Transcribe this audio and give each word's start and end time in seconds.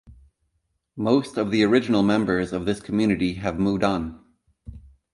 Most 0.97 1.37
of 1.37 1.51
the 1.51 1.61
original 1.63 2.01
members 2.01 2.53
of 2.53 2.65
this 2.65 2.79
community 2.79 3.35
have 3.35 3.59
moved 3.59 3.83
on. 3.83 4.19